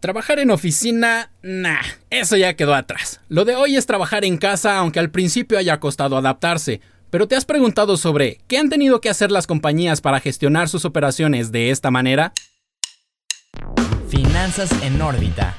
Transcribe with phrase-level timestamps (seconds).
[0.00, 3.20] Trabajar en oficina, nah, eso ya quedó atrás.
[3.28, 6.80] Lo de hoy es trabajar en casa, aunque al principio haya costado adaptarse.
[7.10, 10.86] Pero te has preguntado sobre qué han tenido que hacer las compañías para gestionar sus
[10.86, 12.32] operaciones de esta manera?
[14.08, 15.58] Finanzas en órbita.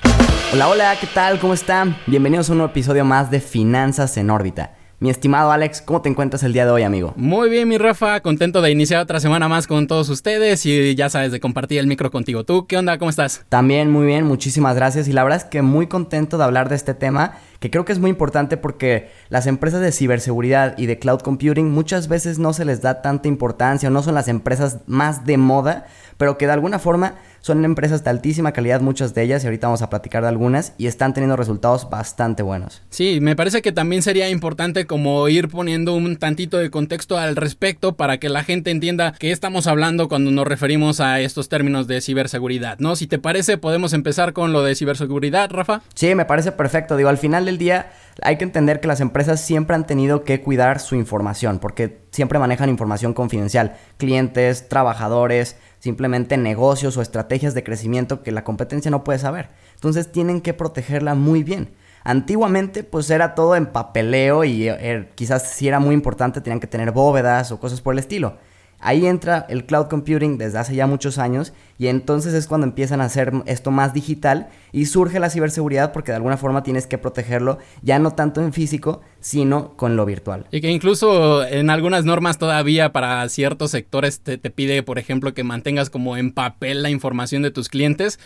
[0.51, 1.39] Hola, hola, ¿qué tal?
[1.39, 1.95] ¿Cómo están?
[2.07, 4.75] Bienvenidos a un nuevo episodio más de Finanzas en órbita.
[5.01, 7.13] Mi estimado Alex, ¿cómo te encuentras el día de hoy, amigo?
[7.15, 11.09] Muy bien, mi Rafa, contento de iniciar otra semana más con todos ustedes y ya
[11.09, 12.43] sabes, de compartir el micro contigo.
[12.43, 12.99] ¿Tú qué onda?
[12.99, 13.43] ¿Cómo estás?
[13.49, 16.75] También muy bien, muchísimas gracias y la verdad es que muy contento de hablar de
[16.75, 20.97] este tema que creo que es muy importante porque las empresas de ciberseguridad y de
[20.97, 24.79] cloud computing muchas veces no se les da tanta importancia o no son las empresas
[24.87, 25.85] más de moda,
[26.17, 29.67] pero que de alguna forma son empresas de altísima calidad, muchas de ellas, y ahorita
[29.67, 32.83] vamos a platicar de algunas, y están teniendo resultados bastante buenos.
[32.89, 37.35] Sí, me parece que también sería importante como ir poniendo un tantito de contexto al
[37.35, 41.87] respecto para que la gente entienda qué estamos hablando cuando nos referimos a estos términos
[41.87, 42.95] de ciberseguridad, ¿no?
[42.95, 45.81] Si te parece, podemos empezar con lo de ciberseguridad, Rafa.
[45.95, 46.95] Sí, me parece perfecto.
[46.95, 50.79] Digo, al final día hay que entender que las empresas siempre han tenido que cuidar
[50.79, 53.77] su información, porque siempre manejan información confidencial.
[53.97, 59.49] Clientes, trabajadores, simplemente negocios o estrategias de crecimiento que la competencia no puede saber.
[59.75, 61.73] Entonces tienen que protegerla muy bien.
[62.03, 66.67] Antiguamente pues era todo en papeleo y eh, quizás si era muy importante tenían que
[66.67, 68.37] tener bóvedas o cosas por el estilo.
[68.81, 72.99] Ahí entra el cloud computing desde hace ya muchos años y entonces es cuando empiezan
[73.01, 76.97] a hacer esto más digital y surge la ciberseguridad porque de alguna forma tienes que
[76.97, 80.47] protegerlo ya no tanto en físico, sino con lo virtual.
[80.51, 85.43] Y que incluso en algunas normas todavía para ciertos sectores te, pide, por ejemplo, que
[85.43, 88.19] mantengas como en papel la información de tus clientes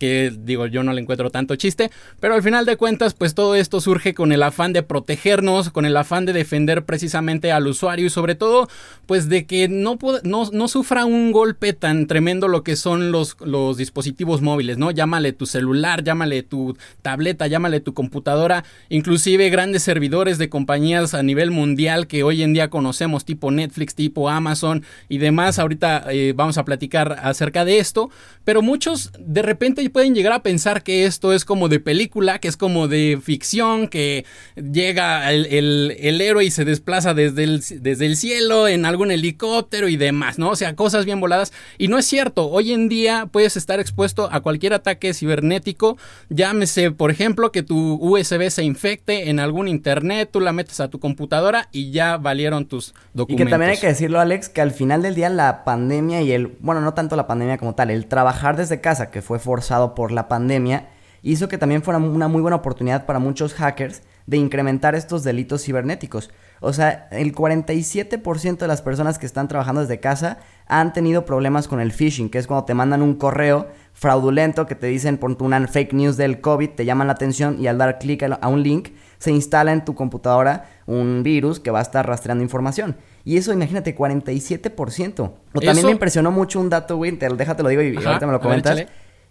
[0.00, 3.54] que digo yo no le encuentro tanto chiste, pero al final de cuentas pues todo
[3.54, 8.06] esto surge con el afán de protegernos, con el afán de defender precisamente al usuario
[8.06, 8.68] y sobre todo
[9.06, 13.76] pues de que no, no, sufra un golpe tan tremendo lo que son los, los
[13.76, 14.90] dispositivos móviles, ¿no?
[14.90, 21.22] Llámale tu celular, llámale tu tableta, llámale tu computadora, inclusive grandes servidores de compañías a
[21.22, 26.32] nivel mundial que hoy en día conocemos tipo Netflix, tipo Amazon y demás, ahorita eh,
[26.34, 28.10] vamos a platicar acerca de esto,
[28.44, 32.48] pero muchos de repente pueden llegar a pensar que esto es como de película, que
[32.48, 34.24] es como de ficción, que
[34.56, 39.96] llega el, héroe y se desplaza desde el, desde el cielo en algún helicóptero y
[39.96, 40.50] demás, ¿no?
[40.50, 41.52] O sea, cosas bien voladas.
[41.78, 46.90] Y no es cierto, hoy en día puedes estar expuesto a cualquier ataque cibernético, llámese,
[46.90, 51.00] por ejemplo, que tu USB se infecte en algún internet, tú la metes a tu
[51.00, 53.42] computadora y ya valieron tus documentos.
[53.42, 56.32] Y que también hay que decirlo, Alex, que al final del día la pandemia y
[56.32, 59.79] el, bueno, no tanto la pandemia como tal, el trabajar desde casa, que fue forzado
[59.94, 60.88] por la pandemia,
[61.22, 65.64] hizo que también fuera una muy buena oportunidad para muchos hackers de incrementar estos delitos
[65.64, 66.30] cibernéticos.
[66.60, 71.66] O sea, el 47% de las personas que están trabajando desde casa han tenido problemas
[71.68, 75.42] con el phishing, que es cuando te mandan un correo fraudulento que te dicen por
[75.42, 78.62] una fake news del COVID, te llaman la atención y al dar clic a un
[78.62, 82.96] link se instala en tu computadora un virus que va a estar rastreando información.
[83.24, 85.32] Y eso, imagínate, 47%.
[85.52, 87.36] O también me impresionó mucho un dato, Winter.
[87.36, 88.86] déjate lo digo y ahorita me lo comentas.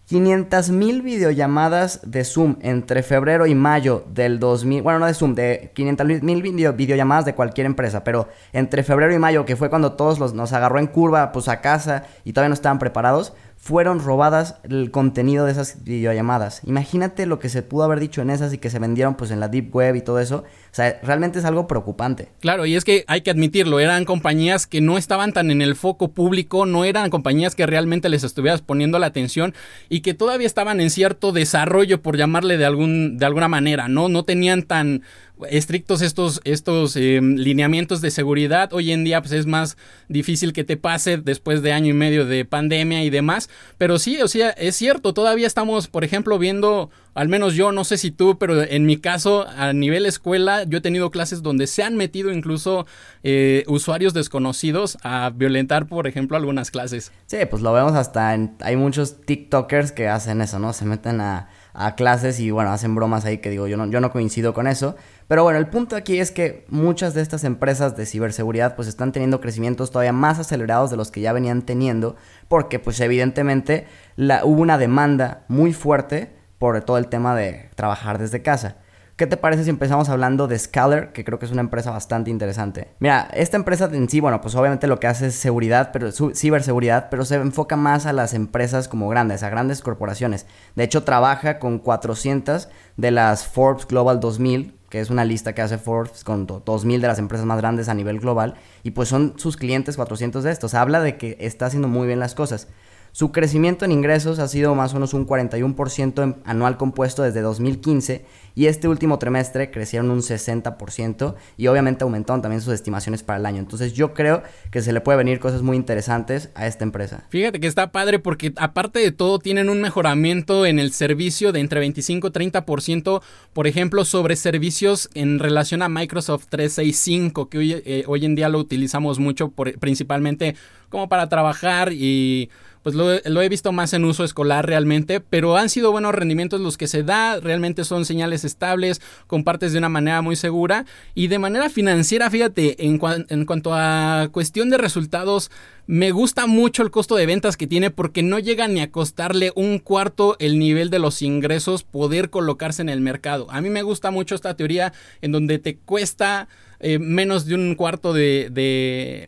[0.10, 5.72] 500.000 videollamadas de Zoom entre febrero y mayo del 2000, bueno, no de Zoom, de
[5.76, 10.18] 500.000 video, videollamadas de cualquier empresa, pero entre febrero y mayo, que fue cuando todos
[10.18, 14.56] los, nos agarró en curva, pues a casa y todavía no estaban preparados, fueron robadas
[14.64, 16.62] el contenido de esas videollamadas.
[16.66, 19.42] Imagínate lo que se pudo haber dicho en esas y que se vendieron pues en
[19.42, 20.38] la deep web y todo eso.
[20.38, 22.30] O sea, realmente es algo preocupante.
[22.40, 25.76] Claro, y es que hay que admitirlo, eran compañías que no estaban tan en el
[25.76, 29.54] foco público, no eran compañías que realmente les estuvieras poniendo la atención
[29.90, 34.08] y que todavía estaban en cierto desarrollo, por llamarle de algún de alguna manera, ¿no?
[34.08, 35.04] No tenían tan
[35.50, 38.74] estrictos estos, estos em, lineamientos de seguridad.
[38.74, 39.78] Hoy en día pues es más
[40.08, 43.50] difícil que te pase después de año y medio de pandemia y demás.
[43.78, 47.84] Pero sí, o sea, es cierto, todavía estamos, por ejemplo, viendo, al menos yo, no
[47.84, 51.68] sé si tú, pero en mi caso, a nivel escuela, yo he tenido clases donde
[51.68, 52.86] se han metido incluso
[53.24, 57.12] eh, usuarios desconocidos a violentar, por ejemplo, algunas clases.
[57.28, 60.74] Sí, pues lo vemos hasta en, hay muchos TikTokers que hacen eso, ¿no?
[60.74, 64.02] Se meten a, a clases y bueno, hacen bromas ahí que digo, yo no, yo
[64.02, 64.98] no coincido con eso.
[65.30, 69.14] Pero bueno, el punto aquí es que muchas de estas empresas de ciberseguridad pues están
[69.14, 72.18] teniendo crecimientos todavía más acelerados de los que ya venían teniendo,
[72.50, 73.88] porque pues evidentemente
[74.18, 78.76] hubo una demanda muy fuerte por todo el tema de trabajar desde casa.
[79.20, 82.32] ¿Qué te parece si empezamos hablando de Scalar, que creo que es una empresa bastante
[82.32, 82.88] interesante?
[83.00, 87.10] Mira, esta empresa en sí, bueno, pues obviamente lo que hace es seguridad, pero ciberseguridad,
[87.12, 90.46] pero se enfoca más a las empresas como grandes, a grandes corporaciones.
[90.78, 95.64] De hecho, trabaja con 400 de las Forbes Global 2000, que es una lista que
[95.64, 99.34] hace Forbes con 2000 de las empresas más grandes a nivel global, y pues son
[99.36, 100.74] sus clientes 400 de estos.
[100.76, 102.70] Habla de que está haciendo muy bien las cosas.
[103.12, 108.26] Su crecimiento en ingresos ha sido más o menos un 41% anual compuesto desde 2015
[108.56, 113.46] y este último trimestre crecieron un 60% y obviamente aumentaron también sus estimaciones para el
[113.46, 113.60] año.
[113.60, 117.26] Entonces yo creo que se le puede venir cosas muy interesantes a esta empresa.
[117.30, 121.62] Fíjate que está padre porque aparte de todo tienen un mejoramiento en el servicio de
[121.62, 123.22] entre 25 y 30%,
[123.54, 128.60] por ejemplo, sobre servicios en relación a Microsoft 365, que eh, hoy en día lo
[128.60, 130.56] utilizamos mucho principalmente
[130.90, 132.50] como para trabajar y
[132.84, 136.78] pues lo, he visto más en uso escolar realmente, pero han sido buenos rendimientos los
[136.78, 141.40] que se da, realmente son señales estables, compartes de una manera muy segura y de
[141.40, 145.52] manera financiera, fíjate, en, cuanto a cuestión de resultados,
[145.88, 149.52] me gusta mucho el costo de ventas que tiene porque no llega ni a costarle
[149.56, 153.48] un cuarto el nivel de los ingresos poder colocarse en el mercado.
[153.50, 156.48] A mí me gusta mucho esta teoría en donde te cuesta
[156.80, 158.50] eh, menos de un cuarto de,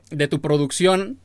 [0.09, 1.17] de tu producción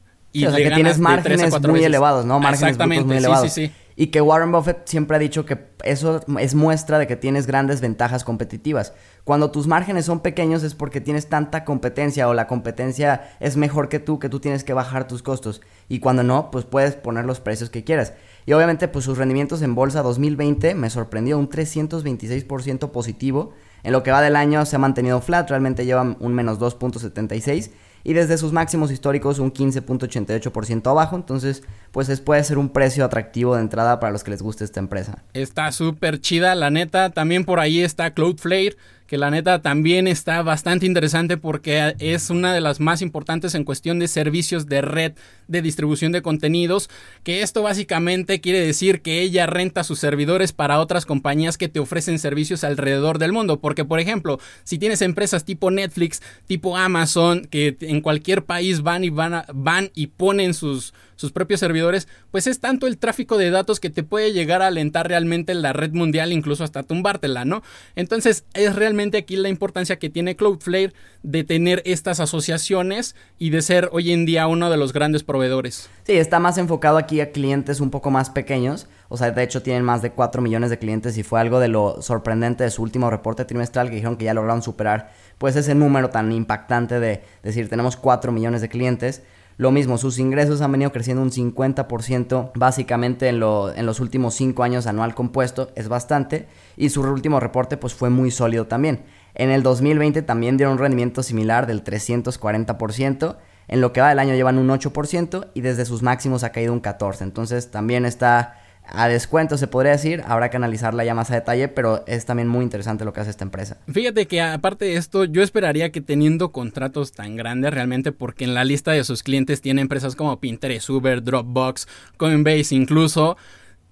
[0.43, 2.39] y o sea, que tienes márgenes muy elevados, ¿no?
[2.39, 3.53] Márgenes Exactamente, muy elevados.
[3.53, 3.73] Sí, sí, sí.
[3.99, 7.81] Y que Warren Buffett siempre ha dicho que eso es muestra de que tienes grandes
[7.81, 8.93] ventajas competitivas.
[9.25, 13.89] Cuando tus márgenes son pequeños es porque tienes tanta competencia o la competencia es mejor
[13.89, 15.63] que tú, que tú tienes que bajar tus costos.
[15.89, 18.13] Y cuando no, pues puedes poner los precios que quieras.
[18.45, 23.55] Y obviamente, pues sus rendimientos en bolsa 2020 me sorprendió un 326% positivo.
[23.83, 27.71] En lo que va del año se ha mantenido flat, realmente llevan un menos 2.76
[28.07, 31.17] y desde sus máximos históricos un 15.88% abajo.
[31.17, 34.63] Entonces, pues es, puede ser un precio atractivo de entrada para los que les guste
[34.63, 35.25] esta empresa.
[35.33, 37.11] Está súper chida, la neta.
[37.11, 38.77] También por ahí está Cloudflare
[39.07, 43.65] que la neta también está bastante interesante porque es una de las más importantes en
[43.65, 45.13] cuestión de servicios de red
[45.49, 46.91] de distribución de contenidos,
[47.23, 51.81] que esto básicamente quiere decir que ella renta sus servidores para otras compañías que te
[51.81, 57.47] ofrecen servicios alrededor del mundo, porque por ejemplo, si tienes empresas tipo Netflix, tipo Amazon,
[57.49, 62.47] que en cualquier país van y van, van y ponen sus sus propios servidores, pues
[62.47, 65.93] es tanto el tráfico de datos que te puede llegar a alentar realmente la red
[65.93, 67.63] mundial, incluso hasta tumbártela, ¿no?
[67.97, 70.93] Entonces es realmente aquí la importancia que tiene Cloudflare
[71.23, 75.91] de tener estas asociaciones y de ser hoy en día uno de los grandes proveedores.
[76.05, 78.87] Sí, está más enfocado aquí a clientes un poco más pequeños.
[79.09, 81.69] O sea, de hecho tienen más de 4 millones de clientes y fue algo de
[81.69, 85.75] lo sorprendente de su último reporte trimestral que dijeron que ya lograron superar pues ese
[85.75, 89.23] número tan impactante de decir tenemos 4 millones de clientes.
[89.59, 94.35] Lo mismo, sus ingresos han venido creciendo un 50% básicamente en, lo, en los últimos
[94.35, 99.05] 5 años anual compuesto, es bastante, y su último reporte pues fue muy sólido también.
[99.35, 103.37] En el 2020 también dieron un rendimiento similar del 340%,
[103.69, 106.73] en lo que va del año llevan un 8% y desde sus máximos ha caído
[106.73, 110.23] un 14%, entonces también está a descuento, se podría decir.
[110.27, 113.31] Habrá que analizarla ya más a detalle, pero es también muy interesante lo que hace
[113.31, 113.79] esta empresa.
[113.93, 118.55] Fíjate que aparte de esto, yo esperaría que teniendo contratos tan grandes realmente, porque en
[118.55, 123.37] la lista de sus clientes tiene empresas como Pinterest, Uber, Dropbox, Coinbase incluso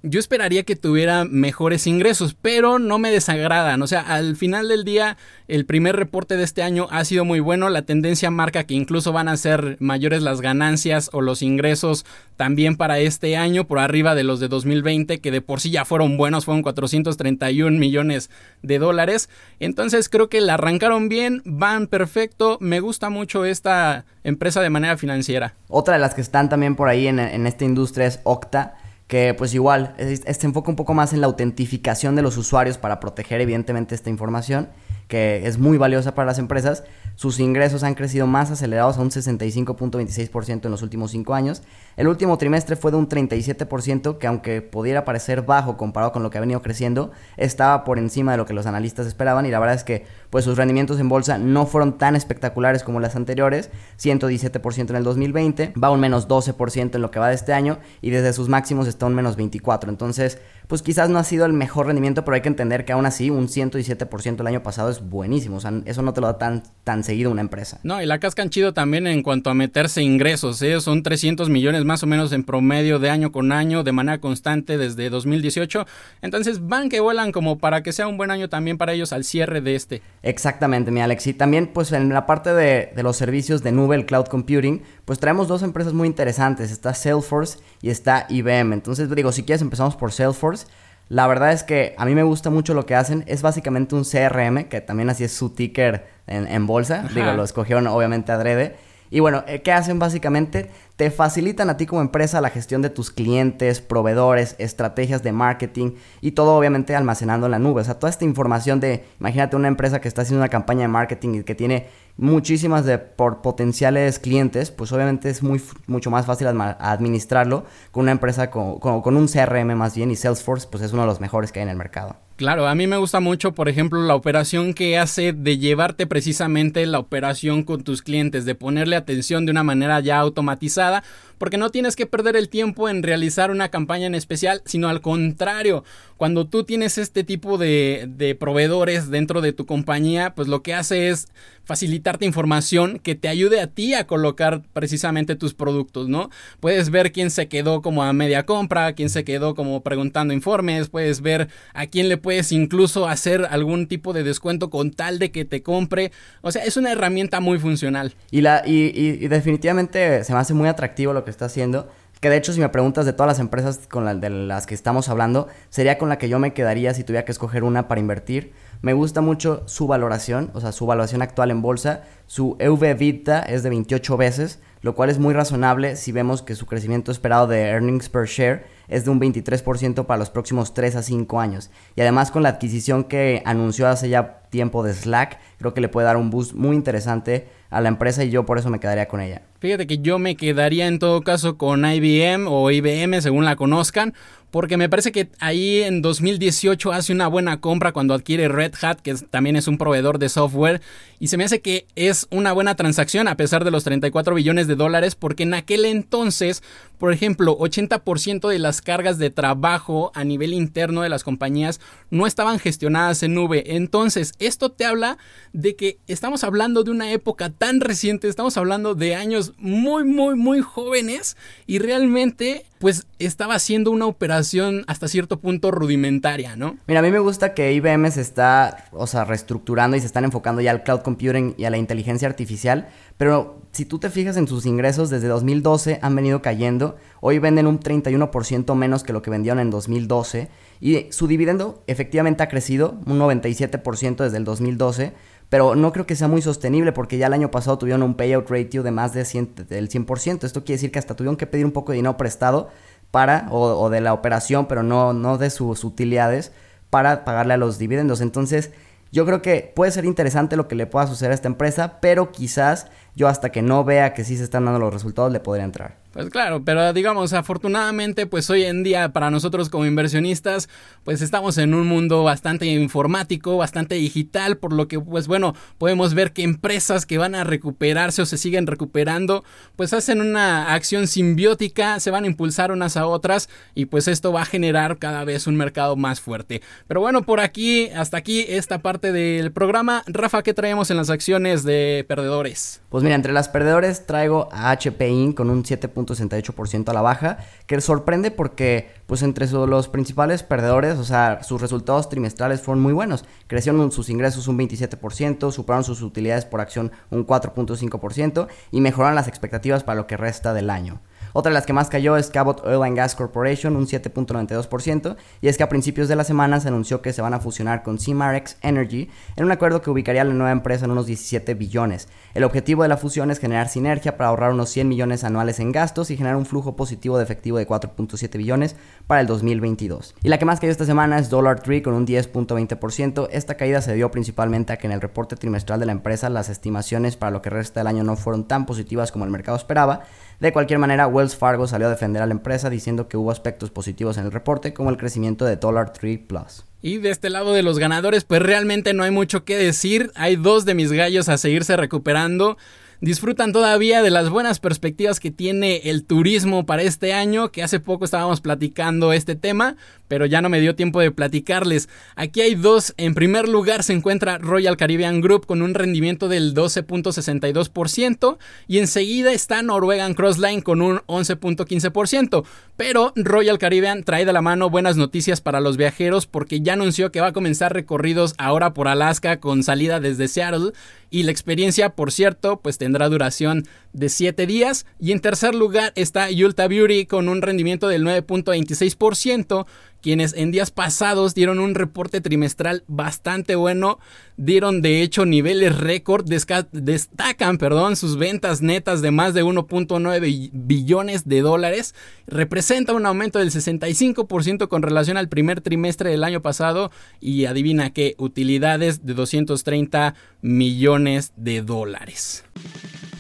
[0.06, 3.81] yo esperaría que tuviera mejores ingresos, pero no me desagradan.
[3.81, 5.17] O sea, al final del día,
[5.49, 7.71] el primer reporte de este año ha sido muy bueno.
[7.71, 12.05] La tendencia marca que incluso van a ser mayores las ganancias o los ingresos
[12.37, 15.87] también para este año, por arriba de los de 2020, que de por sí ya
[15.87, 18.29] fueron buenos, fueron 431 millones
[18.61, 19.31] de dólares.
[19.59, 22.59] Entonces creo que la arrancaron bien, van perfecto.
[22.61, 25.55] Me gusta mucho esta empresa de manera financiera.
[25.69, 28.75] Otra de las que están también por ahí en, en esta industria es Octa
[29.06, 33.01] que pues igual se enfoca un poco más en la autentificación de los usuarios para
[33.01, 34.70] proteger evidentemente esta información
[35.08, 36.84] que es muy valiosa para las empresas.
[37.17, 41.63] Sus ingresos han crecido más acelerados a un 65.26% en los últimos 5 años.
[41.96, 46.31] El último trimestre fue de un 37%, que aunque pudiera parecer bajo comparado con lo
[46.31, 49.61] que ha venido creciendo, estaba por encima de lo que los analistas esperaban y la
[49.61, 53.70] verdad es que pues sus rendimientos en bolsa no fueron tan espectaculares como las anteriores,
[54.01, 57.79] 117% en el 2020, va un menos 12% en lo que va de este año
[58.03, 59.89] y desde sus máximos está un menos 24%.
[59.89, 63.06] Entonces, pues quizás no ha sido el mejor rendimiento, pero hay que entender que aún
[63.06, 65.56] así un 117% el año pasado es buenísimo.
[65.56, 67.81] O sea, eso no te lo da tan, tan seguido una empresa.
[67.82, 70.60] No, y la cascan chido también en cuanto a meterse ingresos.
[70.63, 70.81] ¿eh?
[70.81, 74.79] Son 300 millones más o menos en promedio de año con año, de manera constante
[74.79, 75.86] desde 2018.
[76.22, 79.24] Entonces van que vuelan como para que sea un buen año también para ellos al
[79.24, 80.03] cierre de este.
[80.22, 81.27] Exactamente, mi Alex.
[81.27, 84.82] Y también pues en la parte de, de los servicios de nube, el cloud computing,
[85.05, 86.70] pues traemos dos empresas muy interesantes.
[86.70, 88.72] Está Salesforce y está IBM.
[88.72, 90.67] Entonces digo, si quieres empezamos por Salesforce.
[91.08, 93.25] La verdad es que a mí me gusta mucho lo que hacen.
[93.27, 97.05] Es básicamente un CRM, que también así es su ticker en, bolsa.
[97.15, 98.77] Digo, lo escogieron obviamente adrede.
[99.11, 100.70] Y bueno, eh, ¿qué hacen básicamente?
[100.96, 105.93] Te facilitan a ti como empresa la gestión de tus clientes, proveedores, estrategias de marketing
[106.20, 107.81] y todo obviamente almacenando en la nube.
[107.81, 110.89] O sea, toda esta información de, imagínate una empresa que está haciendo una campaña de
[110.89, 116.46] marketing y que tiene muchísimas de potenciales clientes, pues obviamente es muy, mucho más fácil
[116.49, 121.03] administrarlo con una empresa con, con un CRM más bien y Salesforce pues es uno
[121.03, 122.17] de los mejores que hay en el mercado.
[122.36, 126.84] Claro, a mí me gusta mucho, por ejemplo, la operación que hace de llevarte precisamente
[126.84, 131.05] la operación con tus clientes, de ponerle atención de una manera ya automatizada,
[131.38, 135.00] porque no tienes que perder el tiempo en realizar una campaña en especial, sino al
[135.00, 135.84] contrario,
[136.17, 141.08] cuando tú tienes este tipo de, proveedores dentro de tu compañía, pues lo que hace
[141.08, 141.29] es
[141.64, 146.31] facilitarte información que te ayude a ti a colocar precisamente tus productos, ¿no?
[146.60, 150.88] Puedes ver quién se quedó como a media compra, quién se quedó como preguntando informes,
[150.88, 155.31] puedes ver a quién le puedes incluso hacer algún tipo de descuento con tal de
[155.31, 156.10] que te compre.
[156.40, 158.14] O sea, es una herramienta muy funcional.
[158.31, 161.86] Y, la, y, definitivamente se me hace muy atractivo lo que está haciendo.
[162.22, 164.74] Que de hecho, si me preguntas de todas las empresas con la, de las que
[164.74, 168.00] estamos hablando, sería con la que yo me quedaría si tuviera que escoger una para
[168.00, 168.54] invertir
[168.84, 172.02] me gusta mucho su valoración, o sea, su valoración actual en bolsa.
[172.26, 176.67] Su EV es de 28 veces, lo cual es muy razonable si vemos que su
[176.67, 181.03] crecimiento esperado de earnings per share es de un 23% para los próximos 3 a
[181.03, 181.70] 5 años.
[181.96, 185.88] Y además con la adquisición que anunció hace ya tiempo de Slack, creo que le
[185.88, 189.08] puede dar un boost muy interesante a la empresa y yo por eso me quedaría
[189.08, 189.41] con ella.
[189.58, 194.12] Fíjate que yo me quedaría en todo caso con IBM o IBM según la conozcan,
[194.55, 199.01] porque me parece que ahí en 2018 hace una buena compra cuando adquiere Red Hat,
[199.01, 200.81] que también es un proveedor de software,
[201.19, 204.69] y se me hace que es una buena transacción a pesar de los 34 billones
[204.69, 206.63] de dólares, porque en aquel entonces,
[206.98, 212.27] por ejemplo, 80% de las cargas de trabajo a nivel interno de las compañías no
[212.27, 213.77] estaban gestionadas en nube.
[213.77, 215.19] Entonces, esto te habla
[215.53, 220.36] de que estamos hablando de una época tan reciente, estamos hablando de años muy, muy,
[220.36, 221.36] muy jóvenes
[221.67, 226.77] y realmente pues estaba haciendo una operación hasta cierto punto rudimentaria, ¿no?
[226.86, 230.24] Mira, a mí me gusta que IBM se está, o sea, reestructurando y se están
[230.24, 234.36] enfocando ya al cloud computing y a la inteligencia artificial, pero si tú te fijas
[234.36, 239.22] en sus ingresos desde 2012 han venido cayendo, hoy venden un 31% menos que lo
[239.22, 240.48] que vendieron en 2012
[240.81, 245.13] y su dividendo efectivamente ha crecido un 97% desde el 2012
[245.48, 248.51] pero no creo que sea muy sostenible porque ya el año pasado tuvieron un payout
[248.51, 250.44] ratio de más de 100, del 100%.
[250.44, 252.70] Esto quiere decir que hasta tuvieron que pedir un poco de dinero prestado
[253.10, 256.51] para, o, de la operación, pero no, no de sus utilidades,
[256.91, 258.20] para pagarle a los dividendos.
[258.20, 258.72] Entonces,
[259.13, 262.32] yo creo que puede ser interesante lo que le pueda suceder a esta empresa, pero
[262.32, 265.65] quizás yo hasta que no vea que sí se están dando los resultados le podría
[265.65, 266.05] entrar.
[266.15, 270.69] Pues claro, pero digamos, afortunadamente, pues hoy en día para nosotros como inversionistas,
[271.03, 276.15] pues estamos en un mundo bastante informático, bastante digital, por lo que, pues bueno, podemos
[276.15, 279.43] ver que empresas que van a recuperarse o se siguen recuperando,
[279.75, 284.33] pues hacen una acción simbiótica, se van a impulsar unas a otras y pues esto
[284.33, 286.63] va a generar cada vez un mercado más fuerte.
[286.87, 290.05] Pero bueno, por aquí, hasta aquí esta parte del programa.
[290.06, 292.83] Rafa, ¿qué traemos en las acciones de perdedores?
[292.89, 295.37] Pues mira, entre las perdedores traigo a HP Inc.
[295.37, 300.99] con un 7 68% a la baja, que sorprende porque pues entre los principales perdedores,
[300.99, 303.25] o sea, sus resultados trimestrales fueron muy buenos.
[303.46, 309.29] Crecieron sus ingresos un 27%, superaron sus utilidades por acción un 4.5% y mejoraron las
[309.29, 311.01] expectativas para lo que resta del año.
[311.36, 315.48] Otra de las que más cayó es Cabot Oil and Gas Corporation, un 7.92%, y
[315.48, 317.98] es que a principios de la semana se anunció que se van a fusionar con
[317.98, 322.06] Cimarex Energy en un acuerdo que ubicaría a la nueva empresa en unos 17 billones.
[322.34, 325.72] El objetivo de la fusión es generar sinergia para ahorrar unos 100 millones anuales en
[325.72, 328.76] gastos y generar un flujo positivo de efectivo de 4.7 billones
[329.08, 330.14] para el 2022.
[330.22, 333.29] Y la que más cayó esta semana es Dollar Tree con un 10.20%.
[333.32, 336.48] Esta caída se debió principalmente a que en el reporte trimestral de la empresa las
[336.48, 340.05] estimaciones para lo que resta del año no fueron tan positivas como el mercado esperaba.
[340.44, 343.70] De cualquier manera, Wells Fargo salió a defender a la empresa diciendo que hubo aspectos
[343.70, 346.67] positivos en el reporte como el crecimiento de Dollar Tree Plus.
[346.82, 350.13] Y de este lado de los ganadores, pues realmente no hay mucho que decir.
[350.17, 352.58] Hay dos de mis gallos a seguirse recuperando
[353.05, 357.79] disfrutan todavía de las buenas perspectivas que tiene el turismo para este año, que hace
[357.79, 359.77] poco estábamos platicando este tema,
[360.08, 361.91] pero ya no me dio tiempo de platicarles.
[362.17, 362.94] Aquí hay dos.
[362.96, 369.32] En primer lugar se encuentra Royal Caribbean Group con un rendimiento del 12.62% y enseguida
[369.32, 372.44] está Norwegian Cross Line con un 11.15%.
[372.77, 377.13] Pero Royal Caribbean trae de la mano buenas noticias para los viajeros porque ya anunció
[377.13, 380.73] que va a comenzar recorridos ahora por Alaska con salida desde Seattle
[381.15, 384.85] y la experiencia, por cierto, pues tendrá duración de 7 días.
[384.99, 389.65] Y en tercer lugar está Yulta Beauty con un rendimiento del 9.26%,
[390.05, 393.99] quienes en días pasados dieron un reporte trimestral bastante bueno,
[394.37, 401.27] dieron de hecho niveles récord, destacan, perdón, sus ventas netas de más de 1.9 billones
[401.27, 401.94] de dólares,
[402.27, 407.89] representa un aumento del 65% con relación al primer trimestre del año pasado y adivina
[407.89, 412.44] qué, utilidades de 230 millones de dólares.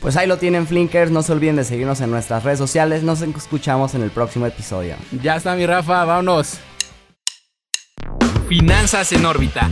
[0.02, 3.22] Pues ahí lo tienen Flinkers, no se olviden de seguirnos en nuestras redes sociales, nos
[3.22, 4.96] escuchamos en el próximo episodio.
[5.22, 6.60] Ya está mi Rafa, vámonos.
[8.48, 9.70] Finanzas en órbita